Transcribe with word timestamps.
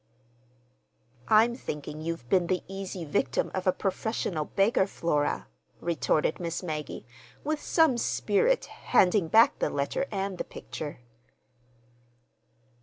"I'm 1.27 1.53
thinking 1.53 2.01
you've 2.01 2.27
been 2.27 2.47
the 2.47 2.63
easy 2.67 3.05
victim 3.05 3.51
of 3.53 3.67
a 3.67 3.71
professional 3.71 4.45
beggar, 4.45 4.87
Flora," 4.87 5.45
retorted 5.79 6.39
Miss 6.39 6.63
Maggie, 6.63 7.05
with 7.43 7.61
some 7.61 7.99
spirit, 7.99 8.65
handing 8.65 9.27
back 9.27 9.59
the 9.59 9.69
letter 9.69 10.07
and 10.11 10.39
the 10.39 10.43
picture. 10.43 11.01